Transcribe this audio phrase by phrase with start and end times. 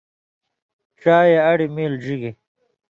[1.01, 2.35] ڇائ اڑیۡ میل ڙِگیۡ